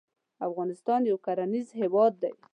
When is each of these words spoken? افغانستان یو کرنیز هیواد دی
افغانستان 0.47 1.01
یو 1.09 1.17
کرنیز 1.25 1.67
هیواد 1.81 2.13
دی 2.21 2.33